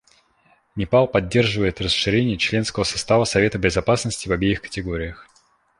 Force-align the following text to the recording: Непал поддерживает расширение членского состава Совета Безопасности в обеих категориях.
Непал 0.75 1.07
поддерживает 1.07 1.79
расширение 1.79 2.35
членского 2.35 2.83
состава 2.85 3.23
Совета 3.25 3.59
Безопасности 3.59 4.27
в 4.27 4.31
обеих 4.31 4.63
категориях. 4.63 5.27